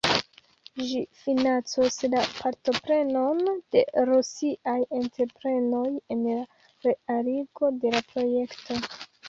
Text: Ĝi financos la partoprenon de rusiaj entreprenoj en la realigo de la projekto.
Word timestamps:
Ĝi 0.83 1.01
financos 1.23 1.99
la 2.13 2.23
partoprenon 2.37 3.43
de 3.77 3.85
rusiaj 4.11 4.77
entreprenoj 5.03 5.85
en 6.19 6.27
la 6.33 6.41
realigo 6.91 7.75
de 7.85 7.97
la 7.99 8.07
projekto. 8.13 8.83